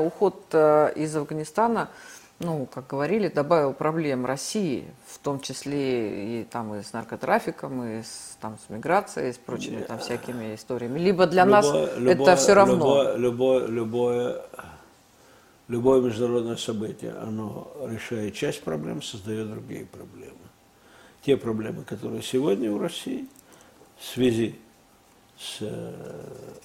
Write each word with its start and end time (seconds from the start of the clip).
уход 0.00 0.46
э, 0.50 0.92
из 0.96 1.14
Афганистана, 1.14 1.88
ну, 2.40 2.66
как 2.66 2.88
говорили, 2.88 3.28
добавил 3.28 3.72
проблем 3.72 4.26
России, 4.26 4.88
в 5.06 5.20
том 5.20 5.38
числе 5.38 6.40
и 6.40 6.44
там 6.44 6.74
и 6.74 6.82
с 6.82 6.92
наркотрафиком, 6.92 7.84
и 7.84 8.02
с, 8.02 8.36
там, 8.40 8.58
с 8.58 8.70
миграцией, 8.70 9.30
и 9.30 9.32
с 9.32 9.36
прочими 9.36 9.82
там 9.82 10.00
всякими 10.00 10.56
историями. 10.56 10.98
Либо 10.98 11.28
для 11.28 11.44
нас 11.44 11.72
это 11.72 12.34
все 12.34 12.54
равно. 12.54 12.74
Любое, 12.74 13.16
любое, 13.16 13.66
любое, 13.68 14.42
любое 15.68 16.00
международное 16.00 16.56
событие, 16.56 17.12
оно 17.12 17.70
решает 17.86 18.34
часть 18.34 18.64
проблем, 18.64 19.00
создает 19.00 19.48
другие 19.48 19.86
проблемы. 19.86 20.34
Те 21.22 21.36
проблемы, 21.36 21.84
которые 21.84 22.22
сегодня 22.22 22.72
у 22.72 22.80
России 22.80 23.28
в 23.96 24.04
связи 24.04 24.58
с 25.38 25.58
э, 25.60 25.92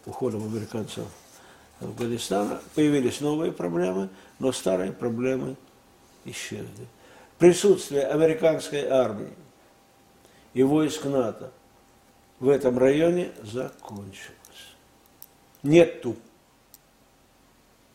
уходом 0.07 0.45
американцев 0.45 1.05
Афганистана 1.81 2.61
появились 2.75 3.21
новые 3.21 3.51
проблемы, 3.51 4.09
но 4.39 4.51
старые 4.51 4.91
проблемы 4.91 5.55
исчезли. 6.25 6.87
Присутствие 7.37 8.05
американской 8.07 8.85
армии 8.85 9.33
и 10.53 10.63
войск 10.63 11.05
НАТО 11.05 11.51
в 12.39 12.49
этом 12.49 12.77
районе 12.77 13.31
закончилось. 13.43 14.35
Нету. 15.63 16.15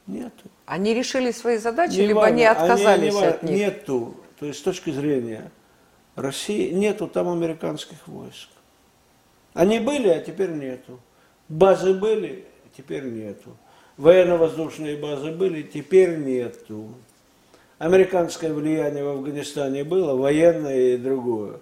Нету. 0.07 0.51
Они 0.67 0.95
решили 0.95 1.31
свои 1.31 1.59
задачи, 1.59 1.97
не 1.97 2.07
либо 2.07 2.21
важно, 2.21 2.35
они 2.35 2.45
отказались 2.45 3.15
они, 3.15 3.21
не 3.21 3.27
от 3.27 3.43
них? 3.43 3.59
Нету. 3.59 4.17
То 4.39 4.47
есть 4.47 4.61
с 4.61 4.63
точки 4.63 4.91
зрения 4.91 5.51
России 6.15 6.73
нету 6.73 7.07
там 7.07 7.29
американских 7.29 8.07
войск. 8.07 8.49
Они 9.55 9.79
были, 9.79 10.09
а 10.09 10.21
теперь 10.21 10.51
нету. 10.51 11.01
Базы 11.49 11.95
были, 11.95 12.47
а 12.65 12.69
теперь 12.77 13.05
нету. 13.05 13.57
Военно-воздушные 13.97 14.97
базы 14.97 15.31
были, 15.31 15.63
теперь 15.63 16.17
нету. 16.17 16.95
Американское 17.79 18.53
влияние 18.53 19.05
в 19.05 19.09
Афганистане 19.09 19.85
было, 19.85 20.15
военное 20.17 20.95
и 20.95 20.97
другое, 20.97 21.61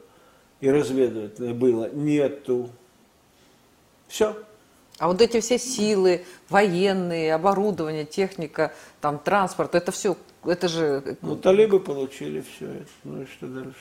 и 0.60 0.70
разведывательное 0.70 1.52
было, 1.52 1.90
нету. 1.90 2.70
Все. 4.08 4.36
А 4.98 5.08
вот 5.08 5.20
эти 5.20 5.40
все 5.40 5.58
силы, 5.58 6.24
военные, 6.48 7.34
оборудование, 7.34 8.04
техника, 8.04 8.72
там, 9.00 9.18
транспорт, 9.18 9.74
это 9.74 9.90
все, 9.90 10.16
это 10.44 10.68
же... 10.68 11.16
Ну, 11.22 11.36
талибы 11.36 11.80
получили 11.80 12.42
все 12.42 12.66
это, 12.66 12.90
ну 13.04 13.22
и 13.22 13.26
что 13.26 13.46
дальше? 13.46 13.74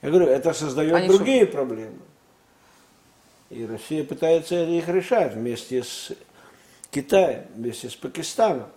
Я 0.00 0.10
говорю, 0.10 0.26
это 0.26 0.52
создает 0.52 0.94
Они 0.94 1.08
другие 1.08 1.44
что? 1.44 1.52
проблемы. 1.52 1.98
И 3.50 3.66
Россия 3.66 4.04
пытается 4.04 4.62
их 4.64 4.88
решать 4.88 5.34
вместе 5.34 5.82
с 5.82 6.12
Китаем, 6.92 7.46
вместе 7.54 7.88
с 7.88 7.94
Пакистаном, 7.94 8.68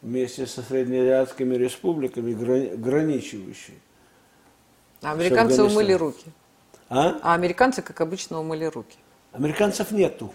вместе 0.00 0.46
со 0.46 0.62
среднеазиатскими 0.62 1.54
республиками, 1.54 2.32
граничивающими. 2.74 3.78
А 5.02 5.12
американцы 5.12 5.62
умыли 5.62 5.92
руки. 5.92 6.24
А? 6.88 7.18
а 7.22 7.34
американцы, 7.34 7.82
как 7.82 8.00
обычно, 8.00 8.40
умыли 8.40 8.64
руки. 8.64 8.96
Американцев 9.32 9.90
нету. 9.90 10.32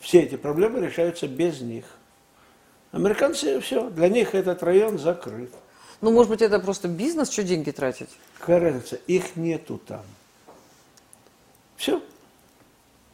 Все 0.00 0.22
эти 0.22 0.36
проблемы 0.36 0.80
решаются 0.80 1.28
без 1.28 1.60
них. 1.60 1.84
Американцы, 2.92 3.60
все, 3.60 3.90
для 3.90 4.08
них 4.08 4.34
этот 4.34 4.62
район 4.62 4.98
закрыт. 4.98 5.52
Ну, 6.00 6.10
может 6.10 6.30
быть, 6.30 6.40
это 6.40 6.58
просто 6.58 6.88
бизнес, 6.88 7.30
что 7.30 7.42
деньги 7.42 7.70
тратить? 7.70 8.08
Какая 8.38 8.60
разница? 8.60 8.96
Их 9.06 9.36
нету 9.36 9.76
там. 9.76 10.04
Все. 11.76 12.02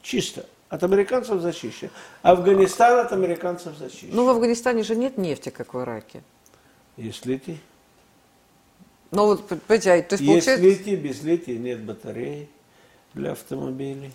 Чисто. 0.01 0.47
От 0.69 0.83
американцев 0.83 1.41
зачищен. 1.41 1.91
Афганистан 2.23 3.01
от 3.01 3.13
американцев 3.13 3.77
зачищен. 3.77 4.11
Ну, 4.13 4.27
в 4.27 4.29
Афганистане 4.29 4.83
же 4.83 4.97
нет 4.97 5.17
нефти, 5.17 5.49
как 5.49 5.73
в 5.73 5.81
Ираке. 5.81 6.23
Есть 6.99 7.25
литий. 7.25 7.61
Ну, 9.11 9.25
вот, 9.25 9.49
понимаете, 9.49 10.03
то 10.03 10.15
есть, 10.15 10.23
есть 10.23 10.27
получается... 10.27 10.57
литий, 10.57 10.97
без 10.97 11.23
лития 11.23 11.59
нет 11.59 11.83
батарей 11.83 12.51
для 13.15 13.33
автомобилей. 13.33 14.12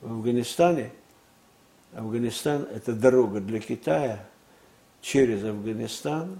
В 0.00 0.10
Афганистане, 0.12 0.90
Афганистан– 1.92 2.66
это 2.74 2.94
дорога 2.94 3.40
для 3.40 3.60
Китая 3.60 4.24
через 5.02 5.44
Афганистан 5.44 6.38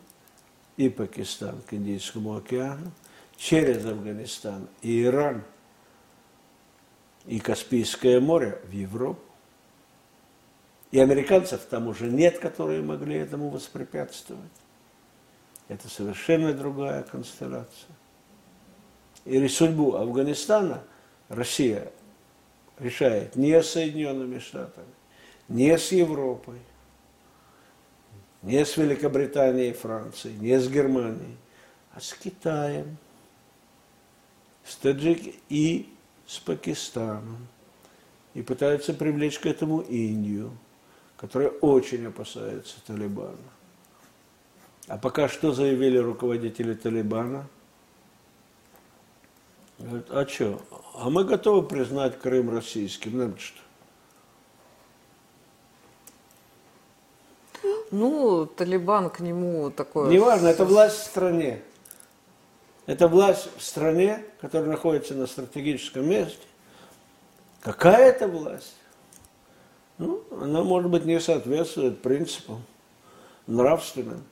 и 0.78 0.88
Пакистан 0.88 1.60
к 1.68 1.74
Индийскому 1.74 2.36
океану, 2.36 2.92
через 3.36 3.84
Афганистан 3.84 4.68
и 4.80 5.02
Иран– 5.02 5.42
и 7.28 7.38
Каспийское 7.40 8.20
море 8.20 8.58
в 8.64 8.72
Европу. 8.72 9.20
И 10.90 10.98
американцев 10.98 11.60
там 11.66 11.86
уже 11.86 12.06
нет, 12.06 12.38
которые 12.38 12.80
могли 12.80 13.16
этому 13.16 13.50
воспрепятствовать. 13.50 14.42
Это 15.68 15.88
совершенно 15.90 16.54
другая 16.54 17.02
констелляция. 17.02 17.94
Или 19.26 19.46
судьбу 19.46 19.94
Афганистана 19.94 20.82
Россия 21.28 21.92
решает 22.78 23.36
не 23.36 23.60
с 23.60 23.72
Соединенными 23.72 24.38
Штатами, 24.38 24.86
не 25.48 25.76
с 25.76 25.92
Европой, 25.92 26.58
не 28.40 28.64
с 28.64 28.74
Великобританией 28.78 29.70
и 29.70 29.74
Францией, 29.74 30.38
не 30.38 30.58
с 30.58 30.66
Германией, 30.70 31.36
а 31.92 32.00
с 32.00 32.14
Китаем, 32.14 32.96
с 34.64 34.76
Таджик 34.76 35.34
и 35.50 35.92
с 36.28 36.38
Пакистаном 36.38 37.48
и 38.34 38.42
пытаются 38.42 38.92
привлечь 38.92 39.38
к 39.38 39.46
этому 39.46 39.80
Индию, 39.80 40.52
которая 41.16 41.48
очень 41.48 42.06
опасается 42.06 42.76
Талибана. 42.86 43.36
А 44.86 44.98
пока 44.98 45.28
что 45.28 45.52
заявили 45.52 45.96
руководители 45.98 46.74
Талибана? 46.74 47.46
Говорят, 49.78 50.06
а 50.10 50.26
что? 50.26 50.60
А 50.94 51.08
мы 51.08 51.24
готовы 51.24 51.66
признать 51.66 52.18
Крым 52.18 52.54
российским. 52.54 53.18
Нам 53.18 53.38
что? 53.38 53.60
Ну, 57.90 58.44
Талибан 58.44 59.08
к 59.08 59.20
нему 59.20 59.70
такой... 59.70 60.10
Неважно, 60.10 60.48
это 60.48 60.66
власть 60.66 60.98
в 60.98 61.04
стране. 61.04 61.62
Это 62.88 63.06
власть 63.06 63.50
в 63.54 63.62
стране, 63.62 64.24
которая 64.40 64.70
находится 64.70 65.14
на 65.14 65.26
стратегическом 65.26 66.08
месте. 66.08 66.40
Какая 67.60 68.08
это 68.08 68.26
власть? 68.26 68.76
Ну, 69.98 70.24
она, 70.40 70.62
может 70.62 70.90
быть, 70.90 71.04
не 71.04 71.20
соответствует 71.20 72.00
принципам 72.00 72.64
нравственным 73.46 74.24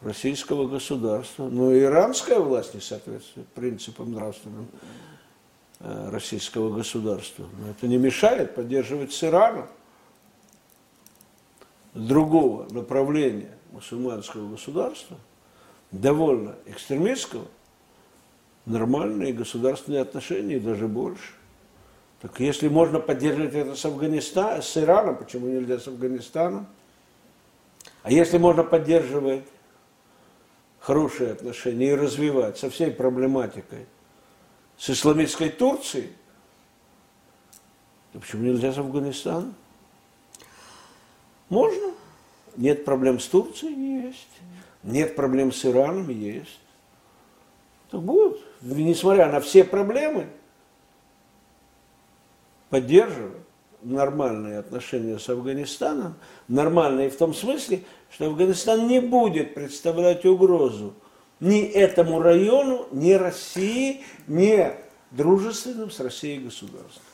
российского 0.00 0.66
государства. 0.66 1.48
Но 1.48 1.72
и 1.72 1.82
иранская 1.82 2.40
власть 2.40 2.74
не 2.74 2.80
соответствует 2.80 3.46
принципам 3.50 4.12
нравственным 4.12 4.66
э, 5.78 6.08
российского 6.10 6.74
государства. 6.74 7.46
Но 7.60 7.70
это 7.70 7.86
не 7.86 7.96
мешает 7.96 8.56
поддерживать 8.56 9.12
с 9.12 9.22
Ираном 9.22 9.68
другого 11.94 12.66
направления 12.72 13.56
мусульманского 13.70 14.50
государства, 14.50 15.16
довольно 15.92 16.56
экстремистского, 16.66 17.46
нормальные 18.66 19.32
государственные 19.32 20.02
отношения, 20.02 20.56
и 20.56 20.60
даже 20.60 20.88
больше. 20.88 21.34
Так 22.20 22.38
если 22.40 22.68
можно 22.68 23.00
поддерживать 23.00 23.54
это 23.54 23.74
с 23.74 23.84
Афганистаном, 23.84 24.62
с 24.62 24.76
Ираном, 24.76 25.16
почему 25.16 25.48
нельзя 25.48 25.78
с 25.78 25.88
Афганистаном? 25.88 26.66
А 28.02 28.12
если 28.12 28.38
можно 28.38 28.62
поддерживать 28.62 29.44
хорошие 30.78 31.32
отношения 31.32 31.90
и 31.90 31.94
развивать 31.94 32.58
со 32.58 32.70
всей 32.70 32.90
проблематикой 32.90 33.86
с 34.76 34.90
исламистской 34.90 35.50
Турцией, 35.50 36.10
то 38.12 38.18
почему 38.18 38.44
нельзя 38.44 38.72
с 38.72 38.78
Афганистаном? 38.78 39.54
Можно. 41.48 41.94
Нет 42.56 42.84
проблем 42.84 43.20
с 43.20 43.26
Турцией? 43.26 44.02
Есть. 44.04 44.28
Нет 44.82 45.16
проблем 45.16 45.52
с 45.52 45.64
Ираном? 45.64 46.08
Есть. 46.10 46.60
Так 47.90 48.02
будет 48.02 48.38
несмотря 48.60 49.30
на 49.30 49.40
все 49.40 49.64
проблемы, 49.64 50.26
поддерживать 52.68 53.42
нормальные 53.82 54.58
отношения 54.58 55.18
с 55.18 55.28
Афганистаном, 55.28 56.14
нормальные 56.48 57.10
в 57.10 57.16
том 57.16 57.34
смысле, 57.34 57.82
что 58.10 58.26
Афганистан 58.26 58.86
не 58.86 59.00
будет 59.00 59.54
представлять 59.54 60.24
угрозу 60.24 60.94
ни 61.40 61.62
этому 61.62 62.20
району, 62.20 62.86
ни 62.92 63.12
России, 63.12 64.02
ни 64.26 64.72
дружественным 65.10 65.90
с 65.90 65.98
Россией 65.98 66.40
государством. 66.40 67.09